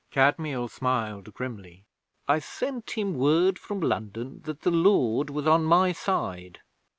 Kadmiel 0.11 0.67
smiled 0.67 1.31
grimly. 1.31 1.85
'I 2.27 2.39
sent 2.39 2.89
him 2.97 3.13
word 3.13 3.59
from 3.59 3.79
London 3.81 4.41
that 4.45 4.61
the 4.61 4.71
Lord 4.71 5.29
was 5.29 5.45
on 5.45 5.63
my 5.63 5.91
side. 5.91 6.59